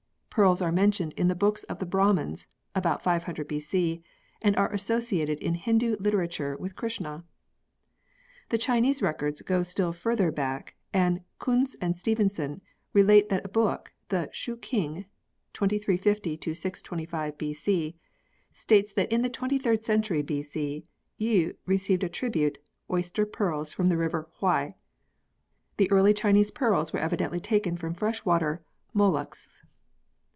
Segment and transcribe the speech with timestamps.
[0.33, 4.01] Pearls are mentioned in the books of the Brahmans (about 500 B.C.)
[4.41, 7.25] and are associated in Hindu literature with Krishna.
[8.47, 12.61] The Chinese records go still further back and Kunz and Stevenson
[12.93, 15.03] relate that a book, the Shu King
[15.51, 17.95] (2350 625 B.C.),
[18.53, 20.85] states that in the 23rd century B.C.
[21.19, 22.57] Yii received as tribute,
[22.89, 24.75] oyster pearls from the river Hwai.
[25.75, 28.63] The early Chinese pearls were evidently taken from fresh water
[28.93, 29.63] molluscs.